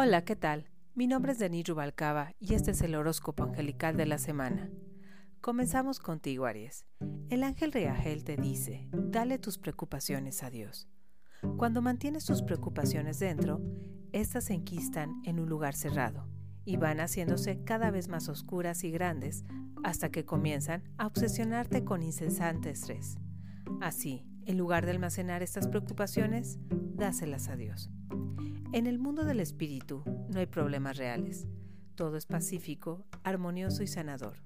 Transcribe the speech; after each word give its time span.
Hola, 0.00 0.22
¿qué 0.22 0.36
tal? 0.36 0.70
Mi 0.94 1.08
nombre 1.08 1.32
es 1.32 1.40
Denis 1.40 1.66
Rubalcaba 1.66 2.32
y 2.38 2.54
este 2.54 2.70
es 2.70 2.82
el 2.82 2.94
horóscopo 2.94 3.42
angelical 3.42 3.96
de 3.96 4.06
la 4.06 4.18
semana. 4.18 4.70
Comenzamos 5.40 5.98
contigo, 5.98 6.46
Aries. 6.46 6.86
El 7.30 7.42
ángel 7.42 7.72
Reagel 7.72 8.22
te 8.22 8.36
dice, 8.36 8.88
dale 8.92 9.40
tus 9.40 9.58
preocupaciones 9.58 10.44
a 10.44 10.50
Dios. 10.50 10.88
Cuando 11.56 11.82
mantienes 11.82 12.26
tus 12.26 12.42
preocupaciones 12.42 13.18
dentro, 13.18 13.60
éstas 14.12 14.44
se 14.44 14.54
enquistan 14.54 15.20
en 15.24 15.40
un 15.40 15.48
lugar 15.48 15.74
cerrado 15.74 16.28
y 16.64 16.76
van 16.76 16.98
haciéndose 17.00 17.64
cada 17.64 17.90
vez 17.90 18.06
más 18.06 18.28
oscuras 18.28 18.84
y 18.84 18.92
grandes 18.92 19.44
hasta 19.82 20.10
que 20.12 20.24
comienzan 20.24 20.84
a 20.96 21.08
obsesionarte 21.08 21.82
con 21.84 22.04
incesante 22.04 22.70
estrés. 22.70 23.18
Así, 23.80 24.24
en 24.46 24.58
lugar 24.58 24.86
de 24.86 24.92
almacenar 24.92 25.42
estas 25.42 25.66
preocupaciones, 25.66 26.60
dáselas 26.68 27.48
a 27.48 27.56
Dios. 27.56 27.90
En 28.70 28.86
el 28.86 28.98
mundo 28.98 29.24
del 29.24 29.40
espíritu 29.40 30.02
no 30.28 30.38
hay 30.38 30.46
problemas 30.46 30.98
reales. 30.98 31.48
Todo 31.94 32.18
es 32.18 32.26
pacífico, 32.26 33.06
armonioso 33.24 33.82
y 33.82 33.86
sanador. 33.86 34.42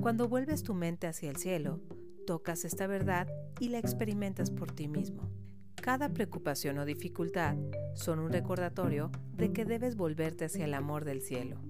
Cuando 0.00 0.28
vuelves 0.28 0.62
tu 0.62 0.74
mente 0.74 1.08
hacia 1.08 1.28
el 1.28 1.36
cielo, 1.36 1.80
tocas 2.24 2.64
esta 2.64 2.86
verdad 2.86 3.26
y 3.58 3.70
la 3.70 3.78
experimentas 3.78 4.52
por 4.52 4.70
ti 4.70 4.86
mismo. 4.86 5.28
Cada 5.74 6.08
preocupación 6.10 6.78
o 6.78 6.84
dificultad 6.84 7.56
son 7.94 8.20
un 8.20 8.30
recordatorio 8.30 9.10
de 9.36 9.52
que 9.52 9.64
debes 9.64 9.96
volverte 9.96 10.44
hacia 10.44 10.64
el 10.64 10.74
amor 10.74 11.04
del 11.04 11.20
cielo. 11.20 11.60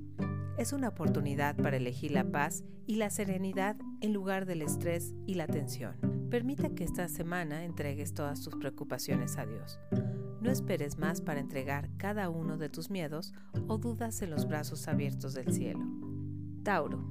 Es 0.59 0.75
una 0.75 0.89
oportunidad 0.89 1.57
para 1.57 1.79
elegir 1.79 2.11
la 2.11 2.31
paz 2.31 2.65
y 2.87 2.97
la 2.97 3.09
serenidad 3.09 3.77
en 4.03 4.13
lugar 4.13 4.45
del 4.45 4.61
estrés 4.61 5.15
y 5.27 5.35
la 5.35 5.47
tensión. 5.47 5.97
Permite 6.31 6.75
que 6.75 6.85
esta 6.85 7.09
semana 7.09 7.65
entregues 7.65 8.13
todas 8.13 8.43
tus 8.43 8.57
preocupaciones 8.57 9.39
a 9.39 9.47
Dios. 9.47 9.81
No 10.41 10.51
esperes 10.51 10.99
más 10.99 11.21
para 11.21 11.41
entregar 11.41 11.91
cada 11.97 12.31
uno 12.31 12.57
de 12.59 12.69
tus 12.69 12.91
miedos 12.91 13.33
o 13.67 13.79
dudas 13.79 14.23
en 14.23 14.31
los 14.31 14.47
brazos 14.47 14.87
abiertos 14.87 15.35
del 15.35 15.53
cielo. 15.53 15.85
Tauro. 16.63 17.11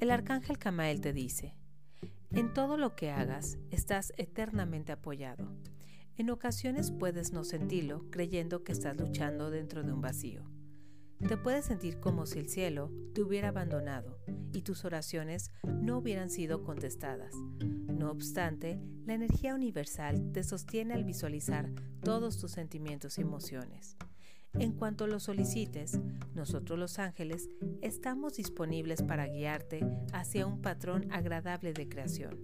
El 0.00 0.10
arcángel 0.10 0.58
Camael 0.58 1.00
te 1.00 1.12
dice, 1.12 1.54
en 2.30 2.52
todo 2.52 2.76
lo 2.76 2.96
que 2.96 3.10
hagas 3.10 3.58
estás 3.70 4.12
eternamente 4.16 4.92
apoyado. 4.92 5.48
En 6.16 6.30
ocasiones 6.30 6.90
puedes 6.90 7.32
no 7.32 7.44
sentirlo 7.44 8.10
creyendo 8.10 8.64
que 8.64 8.72
estás 8.72 8.96
luchando 8.96 9.50
dentro 9.50 9.82
de 9.82 9.92
un 9.92 10.00
vacío. 10.00 10.49
Te 11.26 11.36
puedes 11.36 11.66
sentir 11.66 12.00
como 12.00 12.26
si 12.26 12.38
el 12.38 12.48
cielo 12.48 12.90
te 13.14 13.22
hubiera 13.22 13.48
abandonado 13.48 14.18
y 14.52 14.62
tus 14.62 14.84
oraciones 14.84 15.50
no 15.64 15.98
hubieran 15.98 16.30
sido 16.30 16.64
contestadas. 16.64 17.34
No 17.60 18.10
obstante, 18.10 18.80
la 19.04 19.14
energía 19.14 19.54
universal 19.54 20.32
te 20.32 20.42
sostiene 20.42 20.94
al 20.94 21.04
visualizar 21.04 21.70
todos 22.02 22.38
tus 22.38 22.52
sentimientos 22.52 23.18
y 23.18 23.20
emociones. 23.20 23.96
En 24.54 24.72
cuanto 24.72 25.06
lo 25.06 25.20
solicites, 25.20 26.00
nosotros 26.34 26.78
los 26.78 26.98
ángeles 26.98 27.48
estamos 27.82 28.36
disponibles 28.36 29.02
para 29.02 29.26
guiarte 29.26 29.86
hacia 30.12 30.46
un 30.46 30.60
patrón 30.62 31.06
agradable 31.12 31.72
de 31.72 31.88
creación. 31.88 32.40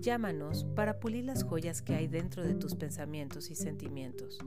Llámanos 0.00 0.64
para 0.76 1.00
pulir 1.00 1.24
las 1.24 1.42
joyas 1.42 1.82
que 1.82 1.94
hay 1.94 2.06
dentro 2.06 2.44
de 2.44 2.54
tus 2.54 2.76
pensamientos 2.76 3.50
y 3.50 3.56
sentimientos 3.56 4.38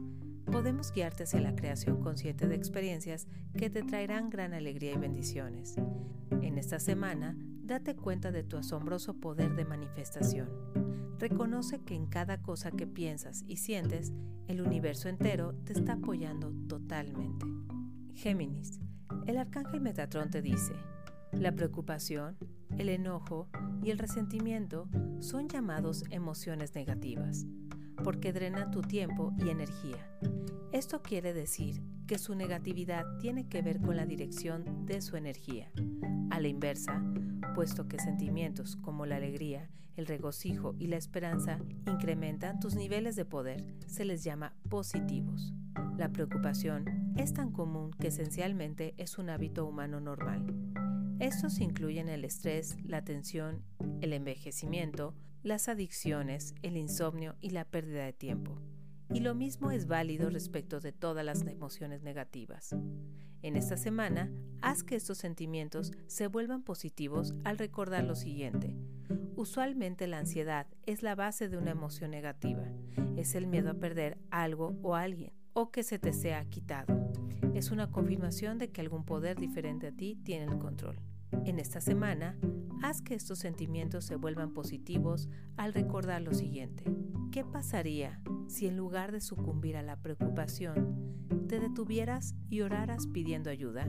podemos 0.45 0.91
guiarte 0.91 1.23
hacia 1.23 1.41
la 1.41 1.55
creación 1.55 2.01
consciente 2.01 2.47
de 2.47 2.55
experiencias 2.55 3.27
que 3.57 3.69
te 3.69 3.83
traerán 3.83 4.29
gran 4.29 4.53
alegría 4.53 4.93
y 4.93 4.97
bendiciones. 4.97 5.75
En 6.41 6.57
esta 6.57 6.79
semana, 6.79 7.35
date 7.63 7.95
cuenta 7.95 8.31
de 8.31 8.43
tu 8.43 8.57
asombroso 8.57 9.13
poder 9.13 9.55
de 9.55 9.65
manifestación. 9.65 10.49
Reconoce 11.19 11.79
que 11.79 11.95
en 11.95 12.07
cada 12.07 12.41
cosa 12.41 12.71
que 12.71 12.87
piensas 12.87 13.43
y 13.47 13.57
sientes, 13.57 14.11
el 14.47 14.61
universo 14.61 15.07
entero 15.07 15.53
te 15.65 15.73
está 15.73 15.93
apoyando 15.93 16.51
totalmente. 16.67 17.45
Géminis, 18.13 18.79
el 19.27 19.37
arcángel 19.37 19.81
Metatrón 19.81 20.29
te 20.29 20.41
dice, 20.41 20.73
la 21.31 21.51
preocupación, 21.53 22.37
el 22.77 22.89
enojo 22.89 23.47
y 23.83 23.91
el 23.91 23.99
resentimiento 23.99 24.89
son 25.19 25.47
llamados 25.47 26.03
emociones 26.09 26.75
negativas 26.75 27.45
porque 28.03 28.33
drenan 28.33 28.71
tu 28.71 28.81
tiempo 28.81 29.33
y 29.37 29.49
energía. 29.49 30.09
Esto 30.71 31.01
quiere 31.01 31.33
decir 31.33 31.81
que 32.07 32.17
su 32.17 32.33
negatividad 32.33 33.05
tiene 33.19 33.49
que 33.49 33.61
ver 33.61 33.81
con 33.81 33.97
la 33.97 34.05
dirección 34.05 34.85
de 34.85 35.01
su 35.01 35.17
energía. 35.17 35.69
A 36.29 36.39
la 36.39 36.47
inversa, 36.47 37.03
puesto 37.55 37.89
que 37.89 37.99
sentimientos 37.99 38.77
como 38.77 39.05
la 39.05 39.17
alegría, 39.17 39.69
el 39.97 40.05
regocijo 40.05 40.73
y 40.79 40.87
la 40.87 40.95
esperanza 40.95 41.59
incrementan 41.87 42.61
tus 42.61 42.75
niveles 42.75 43.17
de 43.17 43.25
poder, 43.25 43.65
se 43.85 44.05
les 44.05 44.23
llama 44.23 44.55
positivos. 44.69 45.53
La 45.97 46.09
preocupación 46.13 47.13
es 47.17 47.33
tan 47.33 47.51
común 47.51 47.91
que 47.91 48.07
esencialmente 48.07 48.93
es 48.97 49.17
un 49.17 49.29
hábito 49.29 49.65
humano 49.65 49.99
normal. 49.99 50.45
Estos 51.19 51.59
incluyen 51.59 52.07
el 52.07 52.23
estrés, 52.23 52.77
la 52.85 53.03
tensión, 53.03 53.61
el 53.99 54.13
envejecimiento, 54.13 55.15
las 55.43 55.67
adicciones, 55.67 56.55
el 56.61 56.77
insomnio 56.77 57.35
y 57.41 57.49
la 57.49 57.65
pérdida 57.65 58.05
de 58.05 58.13
tiempo. 58.13 58.57
Y 59.13 59.19
lo 59.19 59.35
mismo 59.35 59.71
es 59.71 59.87
válido 59.87 60.29
respecto 60.29 60.79
de 60.79 60.93
todas 60.93 61.25
las 61.25 61.41
emociones 61.41 62.01
negativas. 62.01 62.75
En 63.41 63.57
esta 63.57 63.75
semana, 63.75 64.31
haz 64.61 64.83
que 64.83 64.95
estos 64.95 65.17
sentimientos 65.17 65.91
se 66.07 66.27
vuelvan 66.27 66.63
positivos 66.63 67.33
al 67.43 67.57
recordar 67.57 68.03
lo 68.03 68.15
siguiente. 68.15 68.75
Usualmente 69.35 70.07
la 70.07 70.19
ansiedad 70.19 70.67
es 70.85 71.03
la 71.03 71.15
base 71.15 71.49
de 71.49 71.57
una 71.57 71.71
emoción 71.71 72.11
negativa. 72.11 72.63
Es 73.17 73.35
el 73.35 73.47
miedo 73.47 73.71
a 73.71 73.73
perder 73.73 74.17
algo 74.29 74.77
o 74.81 74.95
alguien 74.95 75.33
o 75.53 75.71
que 75.71 75.83
se 75.83 75.99
te 75.99 76.13
sea 76.13 76.45
quitado. 76.45 77.11
Es 77.53 77.71
una 77.71 77.91
confirmación 77.91 78.57
de 78.57 78.71
que 78.71 78.81
algún 78.81 79.03
poder 79.03 79.37
diferente 79.37 79.87
a 79.87 79.91
ti 79.91 80.17
tiene 80.23 80.45
el 80.45 80.57
control. 80.57 80.97
En 81.45 81.59
esta 81.59 81.81
semana, 81.81 82.37
haz 82.81 83.01
que 83.01 83.15
estos 83.15 83.39
sentimientos 83.39 84.05
se 84.05 84.15
vuelvan 84.15 84.53
positivos 84.53 85.29
al 85.57 85.73
recordar 85.73 86.21
lo 86.21 86.33
siguiente. 86.33 86.83
¿Qué 87.31 87.43
pasaría 87.43 88.21
si 88.47 88.67
en 88.67 88.77
lugar 88.77 89.11
de 89.11 89.21
sucumbir 89.21 89.77
a 89.77 89.81
la 89.81 89.97
preocupación, 89.97 91.47
te 91.47 91.59
detuvieras 91.59 92.35
y 92.49 92.61
oraras 92.61 93.07
pidiendo 93.07 93.49
ayuda? 93.49 93.87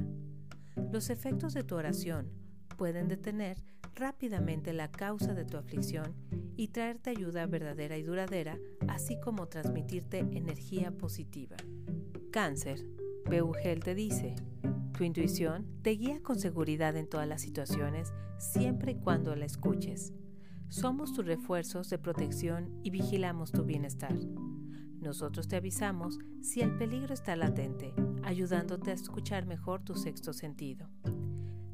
Los 0.92 1.10
efectos 1.10 1.54
de 1.54 1.64
tu 1.64 1.75
oración 1.75 2.30
pueden 2.76 3.08
detener 3.08 3.62
rápidamente 3.94 4.72
la 4.72 4.91
causa 4.91 5.34
de 5.34 5.44
tu 5.44 5.56
aflicción 5.56 6.14
y 6.56 6.69
traerte 6.69 7.10
ayuda 7.10 7.47
verdadera 7.47 7.97
y 7.97 8.03
duradera, 8.03 8.59
así 8.88 9.19
como 9.20 9.48
transmitirte 9.48 10.19
energía 10.19 10.91
positiva. 10.91 11.56
Cáncer. 12.30 12.84
Beugel 13.28 13.80
te 13.80 13.94
dice, 13.94 14.34
tu 14.92 15.04
intuición 15.04 15.66
te 15.82 15.91
guía 15.91 16.22
con 16.22 16.38
seguridad 16.38 16.97
en 16.97 17.08
todas 17.08 17.26
las 17.26 17.42
situaciones, 17.42 18.12
siempre 18.38 18.92
y 18.92 18.94
cuando 18.97 19.34
la 19.34 19.47
escuches. 19.47 20.12
Somos 20.69 21.12
tus 21.12 21.26
refuerzos 21.26 21.91
de 21.91 21.98
protección 21.98 22.78
y 22.82 22.91
vigilamos 22.91 23.53
tu 23.53 23.64
bienestar. 23.64 24.14
Nosotros 25.00 25.48
te 25.48 25.56
avisamos 25.56 26.19
si 26.41 26.60
el 26.60 26.76
peligro 26.76 27.12
está 27.12 27.36
latente, 27.36 27.92
ayudándote 28.22 28.91
a 28.91 28.94
escuchar 28.94 29.47
mejor 29.47 29.82
tu 29.82 29.94
sexto 29.94 30.32
sentido. 30.32 30.88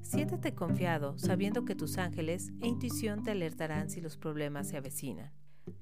Siéntete 0.01 0.55
confiado 0.55 1.19
sabiendo 1.19 1.67
que 1.67 1.75
tus 1.75 1.99
ángeles 1.99 2.51
e 2.61 2.69
intuición 2.69 3.23
te 3.23 3.33
alertarán 3.33 3.91
si 3.91 4.01
los 4.01 4.17
problemas 4.17 4.69
se 4.69 4.79
avecinan. 4.79 5.31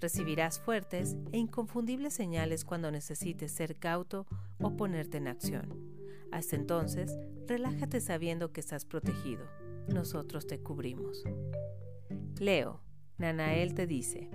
Recibirás 0.00 0.58
fuertes 0.58 1.16
e 1.30 1.38
inconfundibles 1.38 2.14
señales 2.14 2.64
cuando 2.64 2.90
necesites 2.90 3.52
ser 3.52 3.78
cauto 3.78 4.26
o 4.58 4.76
ponerte 4.76 5.18
en 5.18 5.28
acción. 5.28 5.85
Hasta 6.32 6.56
entonces, 6.56 7.16
relájate 7.46 8.00
sabiendo 8.00 8.52
que 8.52 8.60
estás 8.60 8.84
protegido. 8.84 9.44
Nosotros 9.88 10.46
te 10.46 10.60
cubrimos. 10.60 11.24
Leo, 12.38 12.80
Nanael 13.18 13.74
te 13.74 13.86
dice, 13.86 14.30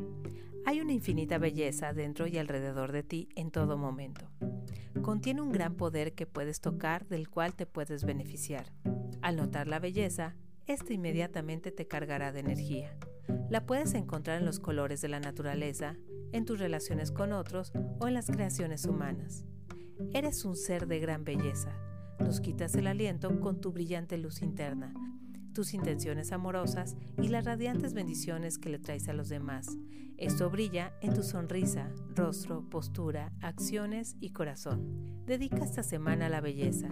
hay 0.65 0.79
una 0.79 0.93
infinita 0.93 1.37
belleza 1.37 1.93
dentro 1.93 2.27
y 2.27 2.37
alrededor 2.37 2.91
de 2.91 3.03
ti 3.03 3.29
en 3.35 3.51
todo 3.51 3.77
momento. 3.77 4.29
Contiene 5.01 5.41
un 5.41 5.51
gran 5.51 5.75
poder 5.75 6.13
que 6.13 6.25
puedes 6.25 6.61
tocar 6.61 7.07
del 7.07 7.29
cual 7.29 7.55
te 7.55 7.65
puedes 7.65 8.03
beneficiar. 8.05 8.71
Al 9.21 9.35
notar 9.35 9.67
la 9.67 9.79
belleza, 9.79 10.35
esta 10.67 10.93
inmediatamente 10.93 11.71
te 11.71 11.87
cargará 11.87 12.31
de 12.31 12.39
energía. 12.39 12.95
La 13.49 13.65
puedes 13.65 13.93
encontrar 13.93 14.39
en 14.39 14.45
los 14.45 14.59
colores 14.59 15.01
de 15.01 15.09
la 15.09 15.19
naturaleza, 15.19 15.97
en 16.31 16.45
tus 16.45 16.59
relaciones 16.59 17.11
con 17.11 17.33
otros 17.33 17.73
o 17.99 18.07
en 18.07 18.13
las 18.13 18.27
creaciones 18.27 18.85
humanas. 18.85 19.45
Eres 20.13 20.45
un 20.45 20.55
ser 20.55 20.87
de 20.87 20.99
gran 20.99 21.23
belleza. 21.23 21.75
Nos 22.19 22.41
quitas 22.41 22.75
el 22.75 22.87
aliento 22.87 23.39
con 23.39 23.61
tu 23.61 23.71
brillante 23.71 24.17
luz 24.17 24.41
interna, 24.41 24.93
tus 25.53 25.73
intenciones 25.73 26.31
amorosas 26.31 26.95
y 27.21 27.29
las 27.29 27.45
radiantes 27.45 27.93
bendiciones 27.93 28.57
que 28.57 28.69
le 28.69 28.79
traes 28.79 29.07
a 29.07 29.13
los 29.13 29.29
demás. 29.29 29.77
Esto 30.17 30.49
brilla 30.49 30.93
en 31.01 31.13
tu 31.13 31.23
sonrisa, 31.23 31.91
rostro, 32.15 32.69
postura, 32.69 33.31
acciones 33.41 34.15
y 34.19 34.31
corazón. 34.31 35.23
Dedica 35.25 35.63
esta 35.63 35.83
semana 35.83 36.27
a 36.27 36.29
la 36.29 36.41
belleza. 36.41 36.89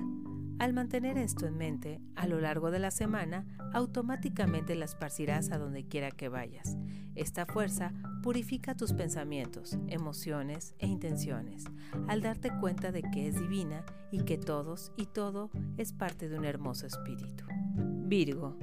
Al 0.60 0.74
mantener 0.74 1.18
esto 1.18 1.48
en 1.48 1.58
mente, 1.58 2.02
a 2.18 2.28
lo 2.28 2.42
largo 2.42 2.70
de 2.70 2.80
la 2.80 2.92
semana, 2.92 3.46
automáticamente 3.74 4.76
la 4.76 4.84
esparcirás 4.84 5.52
a 5.52 5.58
donde 5.58 5.88
quiera 5.88 6.12
que 6.12 6.28
vayas. 6.28 6.78
Esta 7.16 7.46
fuerza 7.46 7.94
purifica 8.22 8.76
tus 8.76 8.92
pensamientos, 8.92 9.78
emociones 9.88 10.76
e 10.80 10.88
intenciones, 10.88 11.64
al 12.10 12.22
darte 12.22 12.52
cuenta 12.60 12.92
de 12.92 13.04
que 13.04 13.30
es 13.30 13.40
divina 13.40 13.86
y 14.12 14.26
que 14.26 14.38
todos 14.38 14.92
y 14.98 15.06
todo 15.06 15.50
es 15.78 15.94
parte 15.94 16.28
de 16.28 16.38
un 16.38 16.44
hermoso 16.44 16.86
espíritu. 16.86 17.46
Virgo. 17.78 18.58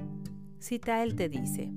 Citael 0.59 1.15
te 1.15 1.29
dice, 1.29 1.71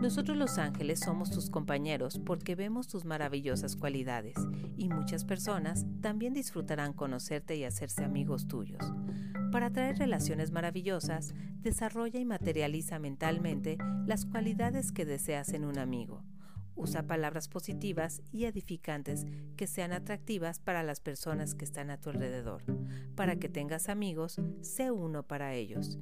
nosotros 0.00 0.38
los 0.38 0.56
ángeles 0.56 1.00
somos 1.00 1.30
tus 1.30 1.50
compañeros 1.50 2.20
porque 2.24 2.54
vemos 2.54 2.88
tus 2.88 3.04
maravillosas 3.04 3.76
cualidades 3.76 4.36
y 4.78 4.88
muchas 4.88 5.26
personas 5.26 5.84
también 6.00 6.32
disfrutarán 6.32 6.94
conocerte 6.94 7.56
y 7.56 7.64
hacerse 7.64 8.04
amigos 8.04 8.48
tuyos. 8.48 8.82
Para 9.50 9.70
traer 9.70 9.98
relaciones 9.98 10.50
maravillosas, 10.50 11.34
desarrolla 11.60 12.20
y 12.20 12.24
materializa 12.24 12.98
mentalmente 12.98 13.78
las 14.06 14.26
cualidades 14.26 14.92
que 14.92 15.06
deseas 15.06 15.54
en 15.54 15.64
un 15.64 15.78
amigo. 15.78 16.22
Usa 16.74 17.06
palabras 17.06 17.48
positivas 17.48 18.22
y 18.30 18.44
edificantes 18.44 19.26
que 19.56 19.66
sean 19.66 19.92
atractivas 19.92 20.60
para 20.60 20.82
las 20.82 21.00
personas 21.00 21.54
que 21.54 21.64
están 21.64 21.90
a 21.90 21.98
tu 21.98 22.10
alrededor. 22.10 22.62
Para 23.16 23.36
que 23.36 23.48
tengas 23.48 23.88
amigos, 23.88 24.40
sé 24.60 24.90
uno 24.90 25.22
para 25.26 25.54
ellos. 25.54 25.98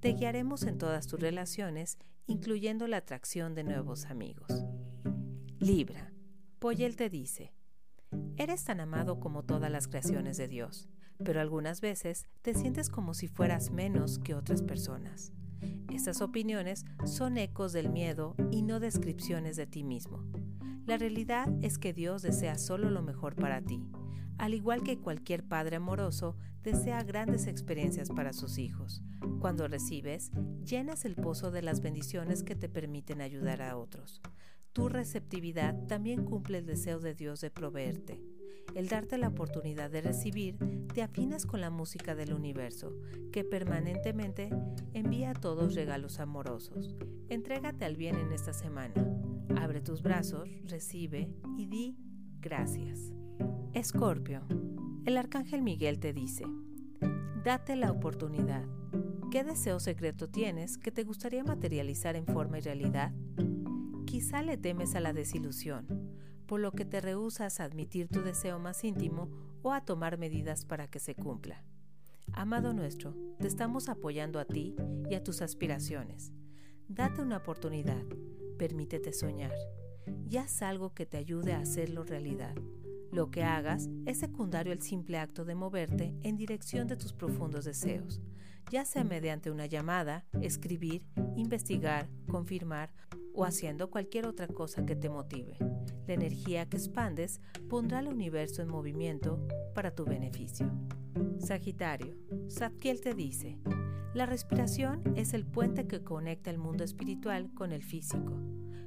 Te 0.00 0.14
guiaremos 0.14 0.64
en 0.64 0.78
todas 0.78 1.06
tus 1.06 1.20
relaciones, 1.20 1.98
incluyendo 2.26 2.88
la 2.88 2.96
atracción 2.96 3.54
de 3.54 3.64
nuevos 3.64 4.06
amigos. 4.06 4.64
Libra. 5.60 6.12
Poyel 6.58 6.96
te 6.96 7.10
dice, 7.10 7.52
Eres 8.36 8.64
tan 8.64 8.80
amado 8.80 9.20
como 9.20 9.44
todas 9.44 9.70
las 9.70 9.86
creaciones 9.86 10.36
de 10.36 10.48
Dios, 10.48 10.88
pero 11.24 11.40
algunas 11.40 11.80
veces 11.80 12.26
te 12.42 12.54
sientes 12.54 12.88
como 12.90 13.14
si 13.14 13.28
fueras 13.28 13.70
menos 13.70 14.18
que 14.18 14.34
otras 14.34 14.62
personas. 14.62 15.32
Estas 15.92 16.20
opiniones 16.20 16.84
son 17.04 17.38
ecos 17.38 17.72
del 17.72 17.88
miedo 17.88 18.34
y 18.50 18.62
no 18.62 18.80
descripciones 18.80 19.56
de 19.56 19.66
ti 19.66 19.84
mismo. 19.84 20.24
La 20.86 20.98
realidad 20.98 21.48
es 21.62 21.78
que 21.78 21.92
Dios 21.92 22.22
desea 22.22 22.58
solo 22.58 22.90
lo 22.90 23.02
mejor 23.02 23.34
para 23.34 23.60
ti, 23.60 23.86
al 24.38 24.54
igual 24.54 24.82
que 24.82 24.98
cualquier 24.98 25.42
padre 25.42 25.76
amoroso 25.76 26.36
desea 26.62 27.02
grandes 27.02 27.46
experiencias 27.46 28.10
para 28.10 28.32
sus 28.32 28.58
hijos. 28.58 29.02
Cuando 29.40 29.68
recibes, 29.68 30.30
llenas 30.64 31.04
el 31.04 31.14
pozo 31.14 31.50
de 31.50 31.62
las 31.62 31.80
bendiciones 31.80 32.42
que 32.42 32.54
te 32.54 32.68
permiten 32.68 33.20
ayudar 33.20 33.62
a 33.62 33.76
otros. 33.76 34.20
Tu 34.72 34.88
receptividad 34.88 35.86
también 35.86 36.24
cumple 36.24 36.58
el 36.58 36.66
deseo 36.66 37.00
de 37.00 37.14
Dios 37.14 37.40
de 37.40 37.50
proveerte. 37.50 38.20
El 38.76 38.88
darte 38.88 39.16
la 39.16 39.28
oportunidad 39.28 39.90
de 39.90 40.02
recibir, 40.02 40.58
te 40.92 41.00
afinas 41.02 41.46
con 41.46 41.62
la 41.62 41.70
música 41.70 42.14
del 42.14 42.34
universo, 42.34 42.92
que 43.32 43.42
permanentemente 43.42 44.50
envía 44.92 45.30
a 45.30 45.34
todos 45.34 45.74
regalos 45.74 46.20
amorosos. 46.20 46.94
Entrégate 47.30 47.86
al 47.86 47.96
bien 47.96 48.16
en 48.16 48.32
esta 48.32 48.52
semana. 48.52 48.92
Abre 49.56 49.80
tus 49.80 50.02
brazos, 50.02 50.50
recibe 50.66 51.26
y 51.56 51.64
di 51.64 51.96
gracias. 52.42 53.14
Escorpio. 53.72 54.42
El 55.06 55.16
arcángel 55.16 55.62
Miguel 55.62 55.98
te 55.98 56.12
dice, 56.12 56.44
date 57.44 57.76
la 57.76 57.90
oportunidad. 57.90 58.66
¿Qué 59.30 59.42
deseo 59.42 59.80
secreto 59.80 60.28
tienes 60.28 60.76
que 60.76 60.92
te 60.92 61.02
gustaría 61.02 61.42
materializar 61.44 62.14
en 62.14 62.26
forma 62.26 62.58
y 62.58 62.60
realidad? 62.60 63.14
Quizá 64.04 64.42
le 64.42 64.58
temes 64.58 64.94
a 64.96 65.00
la 65.00 65.14
desilusión, 65.14 66.05
por 66.46 66.60
lo 66.60 66.72
que 66.72 66.84
te 66.84 67.00
rehusas 67.00 67.60
a 67.60 67.64
admitir 67.64 68.08
tu 68.08 68.22
deseo 68.22 68.58
más 68.58 68.84
íntimo 68.84 69.28
o 69.62 69.72
a 69.72 69.84
tomar 69.84 70.18
medidas 70.18 70.64
para 70.64 70.88
que 70.88 70.98
se 70.98 71.14
cumpla. 71.14 71.62
Amado 72.32 72.72
nuestro, 72.72 73.14
te 73.38 73.46
estamos 73.46 73.88
apoyando 73.88 74.38
a 74.38 74.44
ti 74.44 74.74
y 75.08 75.14
a 75.14 75.22
tus 75.22 75.42
aspiraciones. 75.42 76.32
Date 76.88 77.20
una 77.20 77.38
oportunidad, 77.38 78.02
permítete 78.58 79.12
soñar 79.12 79.54
y 80.28 80.36
haz 80.36 80.62
algo 80.62 80.94
que 80.94 81.06
te 81.06 81.16
ayude 81.16 81.52
a 81.52 81.60
hacerlo 81.60 82.04
realidad. 82.04 82.54
Lo 83.12 83.30
que 83.30 83.42
hagas 83.42 83.88
es 84.04 84.18
secundario 84.18 84.72
el 84.72 84.82
simple 84.82 85.18
acto 85.18 85.44
de 85.44 85.54
moverte 85.54 86.14
en 86.22 86.36
dirección 86.36 86.86
de 86.86 86.96
tus 86.96 87.12
profundos 87.12 87.64
deseos, 87.64 88.20
ya 88.70 88.84
sea 88.84 89.04
mediante 89.04 89.50
una 89.50 89.66
llamada, 89.66 90.24
escribir, 90.42 91.04
investigar, 91.36 92.08
confirmar 92.28 92.92
o 93.36 93.44
haciendo 93.44 93.90
cualquier 93.90 94.26
otra 94.26 94.48
cosa 94.48 94.84
que 94.84 94.96
te 94.96 95.08
motive. 95.08 95.56
La 96.06 96.14
energía 96.14 96.66
que 96.68 96.78
expandes 96.78 97.40
pondrá 97.68 97.98
al 97.98 98.08
universo 98.08 98.62
en 98.62 98.68
movimiento 98.68 99.46
para 99.74 99.94
tu 99.94 100.04
beneficio. 100.04 100.70
Sagitario, 101.38 102.16
Zadkiel 102.50 103.00
te 103.00 103.14
dice, 103.14 103.58
la 104.14 104.24
respiración 104.24 105.02
es 105.14 105.34
el 105.34 105.44
puente 105.44 105.86
que 105.86 106.02
conecta 106.02 106.50
el 106.50 106.58
mundo 106.58 106.82
espiritual 106.82 107.52
con 107.52 107.72
el 107.72 107.82
físico. 107.82 108.32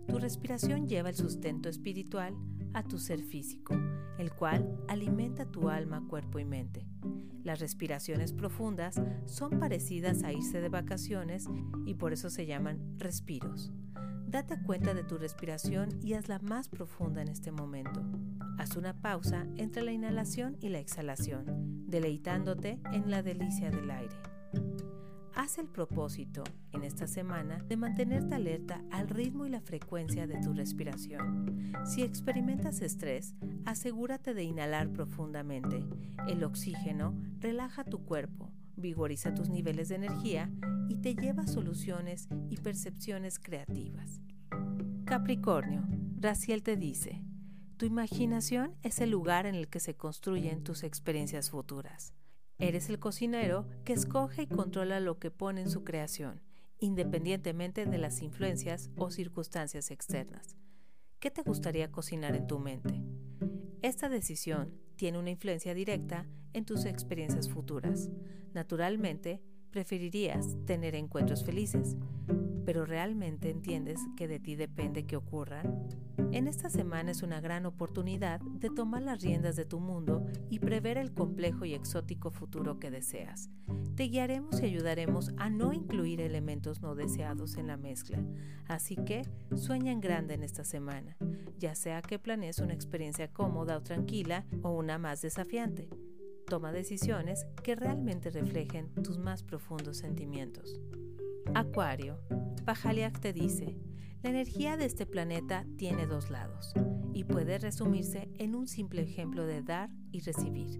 Tu 0.07 0.17
respiración 0.17 0.87
lleva 0.87 1.09
el 1.09 1.15
sustento 1.15 1.69
espiritual 1.69 2.35
a 2.73 2.81
tu 2.83 2.97
ser 2.97 3.21
físico, 3.21 3.75
el 4.17 4.33
cual 4.33 4.79
alimenta 4.87 5.45
tu 5.45 5.69
alma, 5.69 6.03
cuerpo 6.07 6.39
y 6.39 6.45
mente. 6.45 6.87
Las 7.49 7.61
respiraciones 7.61 8.31
profundas 8.31 9.01
son 9.25 9.59
parecidas 9.59 10.21
a 10.21 10.31
irse 10.31 10.61
de 10.61 10.69
vacaciones 10.69 11.47
y 11.83 11.95
por 11.95 12.13
eso 12.13 12.29
se 12.29 12.45
llaman 12.45 12.77
respiros. 12.99 13.71
Date 14.27 14.61
cuenta 14.61 14.93
de 14.93 15.03
tu 15.03 15.17
respiración 15.17 15.89
y 16.03 16.13
hazla 16.13 16.37
más 16.37 16.69
profunda 16.69 17.23
en 17.23 17.27
este 17.27 17.51
momento. 17.51 18.03
Haz 18.59 18.75
una 18.75 18.93
pausa 18.93 19.47
entre 19.55 19.81
la 19.81 19.91
inhalación 19.91 20.57
y 20.61 20.69
la 20.69 20.77
exhalación, 20.77 21.87
deleitándote 21.87 22.79
en 22.93 23.09
la 23.09 23.23
delicia 23.23 23.71
del 23.71 23.89
aire. 23.89 24.28
Haz 25.39 25.57
el 25.57 25.69
propósito 25.69 26.44
en 26.74 26.83
esta 26.83 27.07
semana 27.07 27.59
de 27.59 27.77
mantenerte 27.77 28.36
alerta 28.36 28.83
al 28.91 29.07
ritmo 29.07 29.45
y 29.45 29.50
la 29.50 29.62
frecuencia 29.62 30.27
de 30.27 30.36
tu 30.41 30.51
respiración. 30.51 31.71
Si 31.86 32.01
experimentas 32.01 32.81
estrés, 32.81 33.36
asegúrate 33.63 34.33
de 34.33 34.44
inhalar 34.44 34.91
profundamente. 34.91 35.86
El 36.27 36.44
oxígeno 36.44 37.18
relaja 37.39 37.86
tu 37.86 38.03
cuerpo, 38.03 38.51
vigoriza 38.75 39.33
tus 39.33 39.47
niveles 39.47 39.88
de 39.88 39.95
energía 39.95 40.51
y 40.89 40.97
te 40.97 41.15
lleva 41.15 41.44
a 41.44 41.47
soluciones 41.47 42.27
y 42.50 42.57
percepciones 42.57 43.39
creativas. 43.39 44.19
Capricornio, 45.06 45.88
Raciel 46.19 46.63
te 46.63 46.75
dice, 46.75 47.24
tu 47.77 47.85
imaginación 47.85 48.75
es 48.83 49.00
el 49.00 49.12
lugar 49.12 49.45
en 49.45 49.56
el 49.56 49.69
que 49.69 49.80
se 49.80 49.95
construyen 49.95 50.65
tus 50.65 50.83
experiencias 50.83 51.50
futuras. 51.50 52.13
Eres 52.59 52.89
el 52.89 53.00
cocinero 53.00 53.65
que 53.85 53.94
escoge 53.94 54.41
y 54.41 54.47
controla 54.47 55.00
lo 55.00 55.17
que 55.17 55.31
pone 55.31 55.61
en 55.61 55.69
su 55.69 55.85
creación, 55.85 56.41
independientemente 56.77 57.85
de 57.85 57.97
las 57.97 58.21
influencias 58.21 58.89
o 58.97 59.11
circunstancias 59.11 59.91
externas. 59.91 60.57
¿Qué 61.19 61.31
te 61.31 61.41
gustaría 61.41 61.89
cocinar 61.89 62.35
en 62.35 62.47
tu 62.47 62.59
mente? 62.59 63.01
Esta 63.81 64.09
decisión 64.09 64.73
tiene 64.97 65.19
una 65.19 65.30
influencia 65.30 65.73
directa 65.73 66.28
en 66.51 66.66
tus 66.66 66.83
experiencias 66.83 67.49
futuras. 67.49 68.09
Naturalmente, 68.54 69.42
preferirías 69.71 70.57
tener 70.66 70.95
encuentros 70.95 71.45
felices, 71.45 71.95
pero 72.69 72.85
¿realmente 72.85 73.49
entiendes 73.49 73.99
que 74.16 74.28
de 74.28 74.40
ti 74.40 74.56
depende 74.56 75.07
que 75.07 75.16
ocurran? 75.16 75.88
En 76.31 76.47
esta 76.47 76.69
semana 76.69 77.09
es 77.09 77.23
una 77.23 77.42
gran 77.42 77.66
oportunidad 77.66 78.42
de 78.42 78.69
tomar 78.69 79.02
las 79.02 79.23
riendas 79.23 79.56
de 79.56 79.66
tu 79.66 79.80
mundo 79.80 80.23
y 80.52 80.59
prever 80.59 80.99
el 80.99 81.11
complejo 81.11 81.66
y 81.66 81.73
exótico 81.73 82.30
futuro 82.30 82.80
que 82.80 82.92
deseas. 82.92 83.49
Te 83.95 84.04
guiaremos 84.04 84.61
y 84.61 84.66
ayudaremos 84.66 85.31
a 85.38 85.49
no 85.49 85.73
incluir 85.73 86.21
elementos 86.21 86.80
no 86.83 86.94
deseados 86.94 87.57
en 87.57 87.66
la 87.66 87.76
mezcla, 87.76 88.23
así 88.68 88.95
que 88.97 89.23
sueña 89.56 89.92
en 89.92 89.99
grande 89.99 90.35
en 90.35 90.44
esta 90.44 90.64
semana, 90.64 91.18
ya 91.57 91.73
sea 91.73 92.04
que 92.04 92.19
planees 92.19 92.59
una 92.59 92.76
experiencia 92.76 93.33
cómoda 93.33 93.78
o 93.78 93.81
tranquila 93.81 94.45
o 94.61 94.69
una 94.73 94.99
más 94.99 95.23
desafiante. 95.23 95.90
Toma 96.45 96.71
decisiones 96.71 97.47
que 97.64 97.76
realmente 97.76 98.30
reflejen 98.30 98.94
tus 99.02 99.18
más 99.18 99.42
profundos 99.42 99.97
sentimientos. 99.97 100.80
Acuario, 101.56 102.19
Pajaliak 102.63 103.19
te 103.19 103.33
dice, 103.33 103.75
la 104.21 104.29
energía 104.29 104.77
de 104.77 104.85
este 104.85 105.06
planeta 105.06 105.65
tiene 105.77 106.06
dos 106.06 106.29
lados 106.29 106.73
y 107.13 107.23
puede 107.23 107.57
resumirse 107.57 108.29
en 108.37 108.53
un 108.53 108.68
simple 108.68 109.01
ejemplo 109.01 109.45
de 109.45 109.63
dar 109.63 109.89
y 110.11 110.19
recibir. 110.19 110.79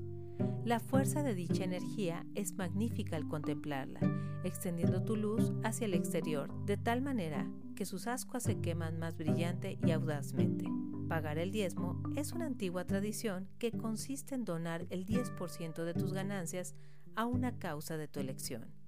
La 0.64 0.80
fuerza 0.80 1.24
de 1.24 1.34
dicha 1.34 1.64
energía 1.64 2.26
es 2.36 2.54
magnífica 2.54 3.16
al 3.16 3.28
contemplarla, 3.28 4.00
extendiendo 4.44 5.04
tu 5.04 5.16
luz 5.16 5.52
hacia 5.64 5.86
el 5.86 5.96
exterior 5.96 6.54
de 6.66 6.78
tal 6.78 7.02
manera 7.02 7.50
que 7.76 7.86
sus 7.86 8.06
ascuas 8.06 8.44
se 8.44 8.60
queman 8.60 9.00
más 9.00 9.18
brillante 9.18 9.80
y 9.84 9.92
audazmente. 9.92 10.66
Pagar 11.08 11.40
el 11.40 11.52
diezmo 11.52 12.04
es 12.16 12.34
una 12.34 12.46
antigua 12.46 12.86
tradición 12.86 13.50
que 13.58 13.72
consiste 13.72 14.36
en 14.36 14.46
donar 14.46 14.86
el 14.92 15.08
10% 15.08 15.84
de 15.84 15.94
tus 15.96 16.14
ganancias 16.14 16.76
a 17.16 17.26
una 17.26 17.58
causa 17.58 17.98
de 17.98 18.08
tu 18.08 18.20
elección. 18.20 18.79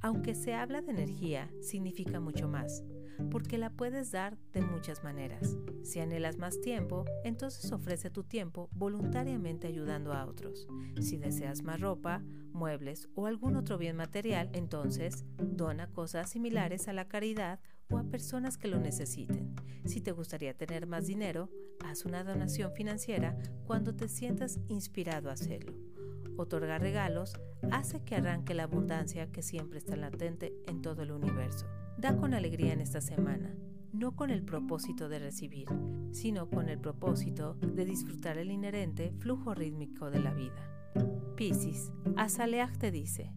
Aunque 0.00 0.34
se 0.34 0.54
habla 0.54 0.82
de 0.82 0.90
energía, 0.90 1.50
significa 1.60 2.20
mucho 2.20 2.48
más, 2.48 2.84
porque 3.30 3.58
la 3.58 3.70
puedes 3.70 4.10
dar 4.10 4.36
de 4.52 4.62
muchas 4.62 5.02
maneras. 5.02 5.56
Si 5.82 6.00
anhelas 6.00 6.38
más 6.38 6.60
tiempo, 6.60 7.04
entonces 7.24 7.72
ofrece 7.72 8.10
tu 8.10 8.24
tiempo 8.24 8.68
voluntariamente 8.72 9.66
ayudando 9.66 10.12
a 10.12 10.26
otros. 10.26 10.68
Si 11.00 11.16
deseas 11.16 11.62
más 11.62 11.80
ropa, 11.80 12.22
muebles 12.52 13.08
o 13.14 13.26
algún 13.26 13.56
otro 13.56 13.78
bien 13.78 13.96
material, 13.96 14.50
entonces 14.52 15.24
dona 15.38 15.88
cosas 15.88 16.30
similares 16.30 16.88
a 16.88 16.92
la 16.92 17.08
caridad 17.08 17.60
o 17.90 17.98
a 17.98 18.04
personas 18.04 18.58
que 18.58 18.68
lo 18.68 18.80
necesiten. 18.80 19.54
Si 19.84 20.00
te 20.00 20.12
gustaría 20.12 20.56
tener 20.56 20.86
más 20.86 21.06
dinero, 21.06 21.50
haz 21.84 22.04
una 22.04 22.24
donación 22.24 22.72
financiera 22.72 23.36
cuando 23.66 23.94
te 23.94 24.08
sientas 24.08 24.58
inspirado 24.68 25.30
a 25.30 25.34
hacerlo. 25.34 25.85
Otorgar 26.36 26.80
regalos 26.80 27.34
hace 27.70 28.02
que 28.04 28.16
arranque 28.16 28.54
la 28.54 28.64
abundancia 28.64 29.30
que 29.32 29.42
siempre 29.42 29.78
está 29.78 29.96
latente 29.96 30.54
en 30.66 30.82
todo 30.82 31.02
el 31.02 31.12
universo. 31.12 31.66
Da 31.98 32.16
con 32.16 32.34
alegría 32.34 32.72
en 32.72 32.80
esta 32.80 33.00
semana, 33.00 33.54
no 33.92 34.14
con 34.14 34.30
el 34.30 34.42
propósito 34.42 35.08
de 35.08 35.18
recibir, 35.18 35.68
sino 36.12 36.48
con 36.50 36.68
el 36.68 36.78
propósito 36.78 37.54
de 37.54 37.84
disfrutar 37.86 38.36
el 38.36 38.50
inherente 38.50 39.12
flujo 39.18 39.54
rítmico 39.54 40.10
de 40.10 40.20
la 40.20 40.34
vida. 40.34 40.70
Piscis, 41.36 41.90
Azaleach 42.16 42.76
te 42.76 42.90
dice, 42.90 43.32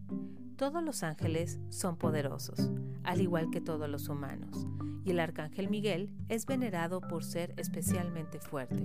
todos 0.57 0.83
los 0.83 1.03
ángeles 1.03 1.59
son 1.69 1.97
poderosos, 1.97 2.71
al 3.03 3.21
igual 3.21 3.49
que 3.49 3.61
todos 3.61 3.89
los 3.89 4.09
humanos, 4.09 4.67
y 5.03 5.11
el 5.11 5.19
arcángel 5.19 5.69
Miguel 5.69 6.11
es 6.29 6.45
venerado 6.45 7.01
por 7.01 7.23
ser 7.23 7.53
especialmente 7.57 8.39
fuerte, 8.39 8.83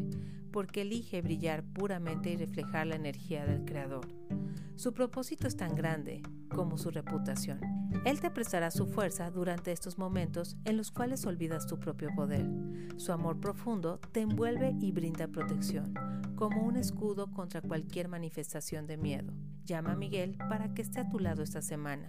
porque 0.52 0.82
elige 0.82 1.22
brillar 1.22 1.64
puramente 1.64 2.30
y 2.30 2.36
reflejar 2.36 2.86
la 2.86 2.96
energía 2.96 3.46
del 3.46 3.64
Creador. 3.64 4.06
Su 4.76 4.92
propósito 4.92 5.46
es 5.46 5.56
tan 5.56 5.74
grande 5.74 6.22
como 6.48 6.78
su 6.78 6.90
reputación. 6.90 7.60
Él 8.04 8.20
te 8.20 8.30
prestará 8.30 8.70
su 8.70 8.86
fuerza 8.86 9.30
durante 9.30 9.70
estos 9.72 9.98
momentos 9.98 10.56
en 10.64 10.76
los 10.76 10.90
cuales 10.90 11.24
olvidas 11.26 11.66
tu 11.66 11.78
propio 11.78 12.10
poder. 12.14 12.44
Su 12.96 13.12
amor 13.12 13.38
profundo 13.38 14.00
te 14.12 14.20
envuelve 14.20 14.74
y 14.80 14.92
brinda 14.92 15.28
protección, 15.28 15.94
como 16.34 16.62
un 16.62 16.76
escudo 16.76 17.30
contra 17.30 17.62
cualquier 17.62 18.08
manifestación 18.08 18.86
de 18.86 18.96
miedo. 18.96 19.32
Llama 19.64 19.92
a 19.92 19.96
Miguel 19.96 20.36
para 20.48 20.74
que 20.74 20.82
esté 20.82 21.00
a 21.00 21.08
tu 21.08 21.18
lado 21.18 21.42
esta 21.42 21.62
semana. 21.62 22.06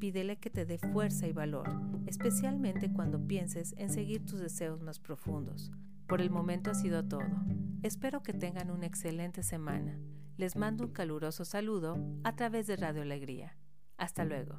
Pídele 0.00 0.38
que 0.38 0.48
te 0.48 0.64
dé 0.64 0.78
fuerza 0.78 1.26
y 1.26 1.32
valor, 1.32 1.68
especialmente 2.06 2.90
cuando 2.90 3.20
pienses 3.26 3.74
en 3.76 3.90
seguir 3.90 4.24
tus 4.24 4.40
deseos 4.40 4.80
más 4.80 4.98
profundos. 4.98 5.70
Por 6.06 6.22
el 6.22 6.30
momento 6.30 6.70
ha 6.70 6.74
sido 6.74 7.06
todo. 7.06 7.28
Espero 7.82 8.22
que 8.22 8.32
tengan 8.32 8.70
una 8.70 8.86
excelente 8.86 9.42
semana. 9.42 9.98
Les 10.38 10.56
mando 10.56 10.86
un 10.86 10.92
caluroso 10.92 11.44
saludo 11.44 11.98
a 12.24 12.34
través 12.34 12.66
de 12.66 12.76
Radio 12.76 13.02
Alegría. 13.02 13.58
Hasta 13.98 14.24
luego. 14.24 14.58